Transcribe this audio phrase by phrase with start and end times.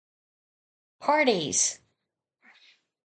[0.99, 1.61] Parties!